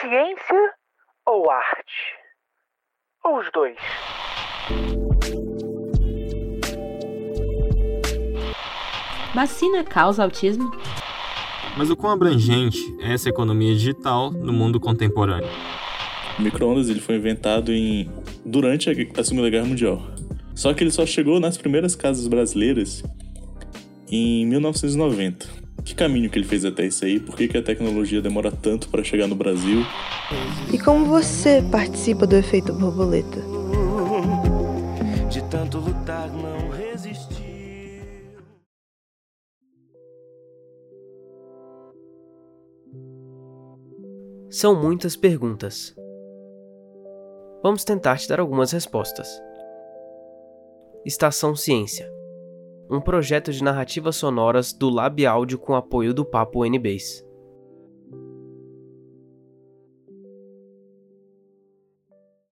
Ciência 0.00 0.72
ou 1.26 1.50
arte? 1.50 2.18
Ou 3.24 3.38
os 3.38 3.50
dois? 3.52 3.76
Vacina 9.34 9.84
causa 9.84 10.24
autismo? 10.24 10.70
Mas 11.76 11.90
o 11.90 11.96
quão 11.96 12.12
abrangente 12.12 12.78
é 13.00 13.14
essa 13.14 13.28
economia 13.28 13.74
digital 13.74 14.30
no 14.30 14.52
mundo 14.52 14.80
contemporâneo? 14.80 15.48
O 16.38 16.42
micro-ondas 16.42 16.88
ele 16.88 17.00
foi 17.00 17.16
inventado 17.16 17.72
em... 17.72 18.10
durante 18.44 18.90
a 18.90 19.24
Segunda 19.24 19.50
Guerra 19.50 19.66
Mundial. 19.66 20.02
Só 20.54 20.74
que 20.74 20.82
ele 20.82 20.90
só 20.90 21.06
chegou 21.06 21.40
nas 21.40 21.56
primeiras 21.56 21.94
casas 21.94 22.26
brasileiras 22.26 23.02
em 24.10 24.46
1990. 24.46 25.61
Que 25.84 25.94
caminho 25.94 26.30
que 26.30 26.38
ele 26.38 26.46
fez 26.46 26.64
até 26.64 26.86
isso 26.86 27.04
aí? 27.04 27.18
Por 27.18 27.36
que, 27.36 27.48
que 27.48 27.58
a 27.58 27.62
tecnologia 27.62 28.22
demora 28.22 28.52
tanto 28.52 28.88
para 28.88 29.02
chegar 29.02 29.26
no 29.26 29.34
Brasil? 29.34 29.80
E 30.72 30.78
como 30.78 31.06
você 31.06 31.62
participa 31.70 32.26
do 32.26 32.36
efeito 32.36 32.72
borboleta? 32.72 33.40
De 35.28 35.42
tanto 35.50 35.78
lutar, 35.78 36.30
não 36.30 36.70
resistir. 36.70 37.42
São 44.50 44.80
muitas 44.80 45.16
perguntas. 45.16 45.94
Vamos 47.62 47.84
tentar 47.84 48.18
te 48.18 48.28
dar 48.28 48.38
algumas 48.38 48.70
respostas. 48.70 49.28
Estação 51.04 51.56
Ciência 51.56 52.21
um 52.92 53.00
projeto 53.00 53.50
de 53.50 53.64
narrativas 53.64 54.16
sonoras 54.16 54.72
do 54.72 54.90
Lab 54.90 55.24
Áudio 55.24 55.58
com 55.58 55.74
apoio 55.74 56.12
do 56.12 56.24
Papo 56.24 56.64
NBase. 56.66 57.31